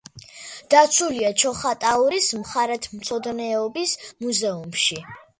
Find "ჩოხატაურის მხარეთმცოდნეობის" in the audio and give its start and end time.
1.41-3.93